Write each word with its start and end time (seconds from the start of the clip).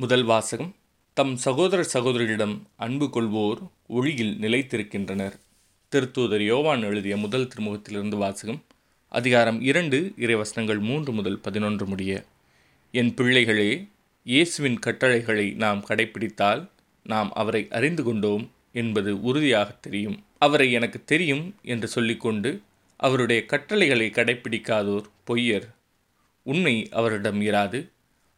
முதல் 0.00 0.24
வாசகம். 0.24 0.74
தம் 1.12 1.36
சகோதர 1.36 1.84
சகோதரிகளிடம் 1.92 2.60
அன்பு 2.76 3.06
கொள்வோர் 3.06 3.68
ஒளியில் 3.86 4.38
நிலைத்திருக்கின்றனர். 4.40 5.32
திருத்தூதர் 5.92 6.40
யோவான் 6.40 6.82
எழுதிய 6.82 7.16
முதல் 7.16 7.48
திருமுகத்திலிருந்து 7.48 8.16
வாசகம். 8.16 8.62
அதிகாரம் 9.08 9.60
இரண்டு 9.60 10.12
இறைவசனங்கள் 10.16 10.78
மூன்று 10.78 11.12
முதல் 11.12 11.38
பதினொன்று 11.38 11.86
முடிய 11.86 12.24
என் 12.90 13.14
பிள்ளைகளே 13.14 13.88
இயேசுவின் 14.22 14.78
கட்டளைகளை 14.78 15.50
நாம் 15.50 15.84
கடைப்பிடித்தால் 15.88 16.68
நாம் 17.04 17.32
அவரை 17.32 17.66
அறிந்து 17.70 18.02
கொண்டோம் 18.02 18.50
என்பது 18.72 19.22
உறுதியாக 19.22 19.76
தெரியும். 19.80 20.24
அவரை 20.38 20.72
எனக்கு 20.72 21.04
தெரியும் 21.04 21.54
என்று 21.62 21.88
சொல்லிக்கொண்டு 21.88 22.60
அவருடைய 22.96 23.46
கட்டளைகளை 23.46 24.10
கடைப்பிடிக்காதோர் 24.10 25.04
பொய்யர். 25.26 25.68
உண்மை 26.42 26.88
அவரிடம் 26.90 27.40
இராது. 27.40 27.88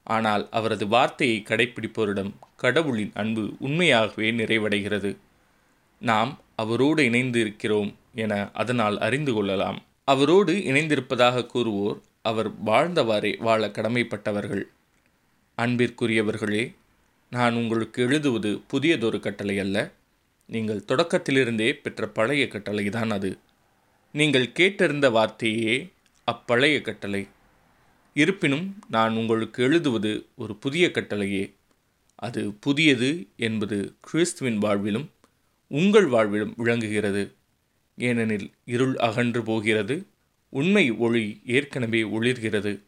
ஆனால் 0.05 0.49
அவரது 0.51 0.89
வார்த்தையை 0.89 1.43
கடைப்பிடிப்போரிடம் 1.47 2.33
கடவுளின் 2.57 3.11
அன்பு 3.15 3.57
உண்மையாகவே 3.59 4.33
நிறைவடைகிறது. 4.33 5.17
நாம் 6.01 6.41
அவரோடு 6.57 7.05
இணைந்து 7.05 7.41
இருக்கிறோம் 7.41 7.97
என 8.15 8.51
அதனால் 8.53 8.99
அறிந்து 8.99 9.33
கொள்ளலாம். 9.33 9.83
அவரோடு 10.05 10.53
இணைந்திருப்பதாக 10.53 11.47
கூறுவோர் 11.55 12.01
அவர் 12.23 12.63
வாழ்ந்தவாறே 12.63 13.39
வாழ 13.39 13.69
கடமைப்பட்டவர்கள். 13.69 14.63
அன்பிற்குரியவர்களே 15.59 16.75
நான் 17.31 17.55
உங்களுக்கு 17.55 18.03
எழுதுவது 18.03 18.61
புதியதொரு 18.73 19.21
கட்டளை 19.21 19.59
அல்ல. 19.59 19.91
நீங்கள் 20.47 20.85
தொடக்கத்திலிருந்தே 20.89 21.73
பெற்ற 21.73 22.09
பழைய 22.09 22.45
கட்டளைதான் 22.45 23.11
அது. 23.11 23.39
நீங்கள் 24.13 24.47
கேட்டிருந்த 24.47 25.11
வார்த்தையே 25.11 25.91
அப்பழைய 26.33 26.81
கட்டளை. 26.81 27.29
இருப்பினும் 28.15 28.77
நான் 28.89 29.15
உங்களுக்கு 29.15 29.63
எழுதுவது 29.63 30.27
ஒரு 30.35 30.57
புதிய 30.57 30.91
கட்டளையே. 30.91 31.55
அது 32.15 32.53
புதியது 32.53 33.27
என்பது 33.37 33.95
கிறிஸ்துவின் 34.01 34.59
வாழ்விலும் 34.59 35.07
உங்கள் 35.67 36.07
வாழ்விலும் 36.07 36.53
விளங்குகிறது. 36.57 37.33
ஏனெனில் 37.97 38.51
இருள் 38.65 38.97
அகன்று 38.97 39.43
போகிறது 39.43 40.07
உண்மை 40.49 40.91
ஒளி 40.91 41.41
ஏற்கனவே 41.47 42.03
ஒளிர்கிறது. 42.03 42.79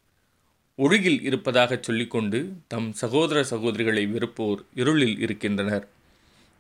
ஒளியில் 0.77 1.23
இருப்பதாகச் 1.23 1.83
சொல்லிக்கொண்டு 1.83 2.53
தம் 2.67 2.93
சகோதர 2.93 3.47
சகோதரிகளை 3.51 4.07
வெறுப்போர் 4.07 4.65
இருளில் 4.75 5.19
இருக்கின்றனர். 5.19 5.89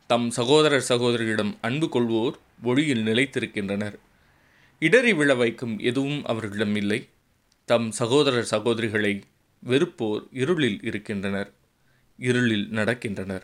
தம் 0.06 0.30
சகோதர 0.30 0.82
சகோதரிகளிடம் 0.88 1.54
அன்பு 1.60 1.86
கொள்வோர் 1.86 2.32
ஒளியில் 2.62 3.04
நிலைத்திருக்கின்றனர். 3.04 3.94
இடறி 4.78 5.12
விழ 5.12 5.34
வைக்கும் 5.34 5.78
எதுவும் 5.78 6.24
அவர்களிடம் 6.24 6.76
இல்லை. 6.76 7.08
தம் 7.64 7.90
சகோதரர் 7.90 8.48
சகோதரிகளை 8.50 9.22
வெறுப்போர் 9.66 10.28
இருளில் 10.32 10.78
இருக்கின்றனர் 10.82 11.52
இருளில் 12.18 12.68
நடக்கின்றனர். 12.70 13.42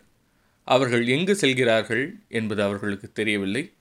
அவர்கள் 0.65 1.07
எங்கு 1.07 1.35
செல்கிறார்கள் 1.35 2.19
என்பது 2.29 2.63
அவர்களுக்கு 2.63 3.13
தெரியவில்லை. 3.13 3.73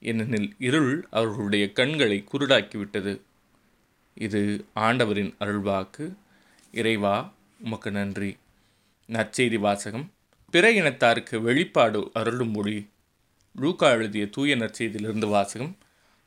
ஏனெனில் 0.00 0.54
இருள் 0.58 1.06
அவர்களுடைய 1.10 1.72
கண்களை 1.72 2.24
குருடாக்கிவிட்டது. 2.32 3.20
இது 4.14 4.64
ஆண்டவரின் 4.74 5.34
அருள்வாக்கு. 5.40 6.14
இறைவா 6.72 7.34
உமக்கு 7.60 7.90
நன்றி. 7.90 8.36
நற்செய்தி 9.08 9.58
வாசகம். 9.58 10.10
பிற 10.50 10.72
இனத்தாருக்கு 10.72 11.40
வெளிப்பாடு 11.40 12.10
அருளும் 12.12 12.50
மொழி. 12.50 12.88
லூக்கா 13.54 13.90
எழுதிய 13.90 14.26
தூய 14.26 14.56
நற்செய்தியிலிருந்து 14.56 15.28
வாசகம். 15.28 15.76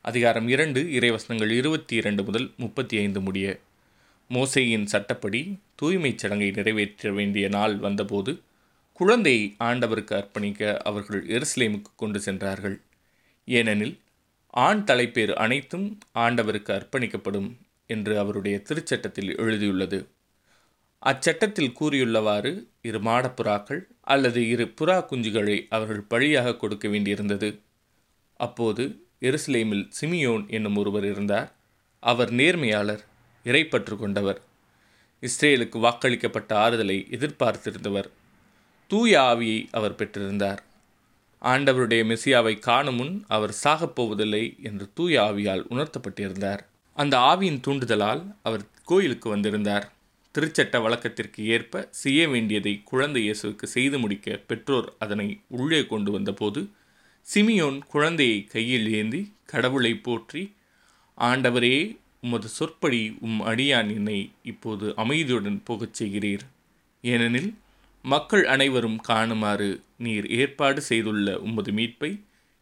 அதிகாரம் 0.02 0.48
இரண்டு 0.48 0.82
இறைவசனங்கள் 0.82 1.50
இருபத்தி 1.50 1.96
இரண்டு 1.96 2.24
முதல் 2.24 2.52
முப்பத்தி 2.56 2.96
ஐந்து 2.96 3.20
முடிய. 3.20 3.60
மோசையின் 4.30 4.84
சட்டப்படி 4.84 5.58
தூய்மைச் 5.82 6.18
சடங்கை 6.18 6.50
நிறைவேற்ற 6.50 7.12
வேண்டிய 7.12 7.48
நாள் 7.48 7.76
வந்தபோது 7.76 8.40
குழந்தையை 8.92 9.56
ஆண்டவருக்கு 9.58 10.10
அர்ப்பணிக்க 10.10 10.76
அவர்கள் 10.76 11.26
எருசலேமுக்கு 11.26 11.90
கொண்டு 11.96 12.20
சென்றார்கள். 12.20 12.80
ஏனெனில் 13.44 13.98
ஆண் 14.46 14.84
தலைப்பேர் 14.86 15.32
அனைத்தும் 15.32 15.98
ஆண்டவருக்கு 16.14 16.72
அர்ப்பணிக்கப்படும் 16.78 17.56
என்று 17.86 18.18
அவருடைய 18.18 18.62
திருச்சட்டத்தில் 18.68 19.36
எழுதியுள்ளது. 19.36 20.06
அச்சட்டத்தில் 20.98 21.74
கூறியுள்ளவாறு 21.80 22.64
இரு 22.82 22.98
மாடப்புறாக்கள் 22.98 23.80
அல்லது 24.00 24.48
இரு 24.48 24.74
புறா 24.80 25.04
குஞ்சுகளை 25.10 25.66
அவர்கள் 25.68 26.02
பழியாக 26.02 26.56
கொடுக்க 26.56 26.88
வேண்டியிருந்தது. 26.88 27.58
அப்போது 28.36 29.04
எருசலேமில் 29.22 29.84
சிமியோன் 30.00 30.44
என்னும் 30.48 30.76
ஒருவர் 30.76 31.04
இருந்தார். 31.04 31.48
அவர் 32.02 32.30
நேர்மையாளர் 32.32 33.02
இறைப்பற்று 33.44 33.96
கொண்டவர் 33.96 34.40
இஸ்ரேலுக்கு 35.22 35.78
வாக்களிக்கப்பட்ட 35.78 36.50
ஆறுதலை 36.54 36.96
எதிர்பார்த்திருந்தவர். 37.10 38.08
தூய 38.90 39.20
ஆவியை 39.20 39.60
அவர் 39.70 39.94
பெற்றிருந்தார். 39.94 40.60
ஆண்டவருடைய 41.42 42.02
மெசியாவை 42.04 42.58
காணும் 42.58 42.94
முன் 42.94 43.24
அவர் 43.28 43.54
சாகப்போவதில்லை 43.64 44.44
என்று 44.62 44.86
தூய 44.94 45.22
ஆவியால் 45.22 45.62
உணர்த்தப்பட்டிருந்தார். 45.70 46.62
அந்த 46.96 47.14
ஆவியின் 47.18 47.60
தூண்டுதலால் 47.60 48.22
அவர் 48.42 48.64
கோயிலுக்கு 48.84 49.28
வந்திருந்தார். 49.28 49.86
திருச்சட்ட 50.34 50.76
வழக்கத்திற்கு 50.82 51.40
ஏற்ப 51.46 51.88
செய்ய 52.02 52.28
வேண்டியதை 52.28 52.80
குழந்தை 52.84 53.20
இயேசுவுக்கு 53.22 53.66
செய்து 53.76 53.98
முடிக்க 53.98 54.36
பெற்றோர் 54.50 54.88
அதனை 54.98 55.28
உள்ளே 55.48 55.86
கொண்டு 55.86 56.10
வந்தபோது 56.12 56.60
சிமியோன் 57.32 57.76
குழந்தையை 57.92 58.38
கையில் 58.44 58.86
ஏந்தி 58.92 59.20
கடவுளை 59.50 59.90
போற்றி 59.96 60.42
ஆண்டவரே 61.18 61.76
உமது 62.20 62.48
சொற்படி 62.48 63.02
உம் 63.20 63.40
அடியான் 63.40 63.90
என்னை 63.96 64.16
இப்போது 64.42 64.86
அமைதியுடன் 64.96 65.58
போகச் 65.64 65.96
செய்கிறீர். 66.00 66.44
ஏனெனில் 67.04 67.50
மக்கள் 68.04 68.44
அனைவரும் 68.46 68.98
காணுமாறு 69.08 69.70
நீர் 69.96 70.26
ஏற்பாடு 70.30 70.80
செய்துள்ள 70.80 71.36
உமது 71.40 71.72
மீட்பை 71.72 72.10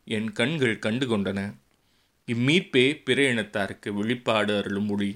என் 0.05 0.29
கண்கள் 0.33 0.77
கண்டுகொண்டன. 0.87 1.41
இம்மீட்பே 2.29 2.87
பிற 3.07 3.19
இனத்தாருக்கு 3.33 3.89
வெளிப்பாடு 3.95 4.55
அருளும் 4.59 4.89
மொழி 4.93 5.11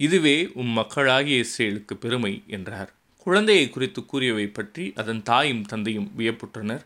இதுவே 0.00 0.38
உம் 0.54 0.72
மக்களாகிய 0.78 1.44
இஸ்ரேலுக்கு 1.44 1.94
பெருமை 2.00 2.34
என்றார். 2.46 2.90
குழந்தையை 3.26 3.68
குறித்து 3.70 4.00
கூறியவை 4.06 4.46
பற்றி 4.46 4.84
அதன் 4.94 5.22
தாயும் 5.22 5.64
தந்தையும் 5.64 6.10
வியப்புற்றனர். 6.18 6.84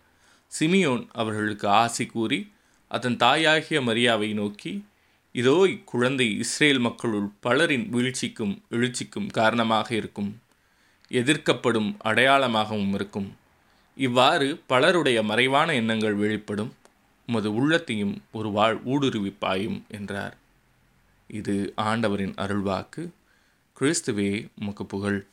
சிமியோன் 0.52 1.06
அவர்களுக்கு 1.12 1.68
ஆசி 1.68 2.06
கூறி 2.06 2.52
அதன் 2.88 3.16
தாயாகிய 3.16 3.80
மரியாவை 3.80 4.34
நோக்கி 4.34 4.84
இதோ 5.34 5.66
இக்குழந்தை 5.68 6.38
இஸ்ரேல் 6.38 6.78
மக்களுள் 6.78 7.28
பலரின் 7.40 7.88
வீழ்ச்சிக்கும் 7.92 8.54
எழுச்சிக்கும் 8.70 9.26
காரணமாக 9.26 9.94
இருக்கும். 9.94 10.40
எதிர்க்கப்படும் 11.10 11.96
அடையாளமாகவும் 12.04 12.94
இருக்கும். 12.94 13.36
இவ்வாறு 13.96 14.60
பலருடைய 14.66 15.22
மறைவான 15.22 15.74
எண்ணங்கள் 15.74 16.14
வெளிப்படும். 16.14 16.72
உமது 17.26 17.54
உள்ளத்தையும் 17.54 18.22
ஒரு 18.32 18.50
வாழ் 18.50 18.76
ஊடுருவிப்பாயும் 18.86 19.78
என்றார். 19.88 20.36
இது 21.30 21.72
ஆண்டவரின் 21.76 22.34
அருள்வாக்கு. 22.34 23.02
கிறிஸ்துவே 23.76 24.48
உமக்கு 24.60 24.86
புகழ். 24.86 25.26